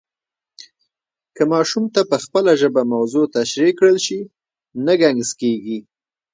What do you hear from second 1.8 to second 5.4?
ته په خپله ژبه موضوع تشریح کړل سي، نه ګنګس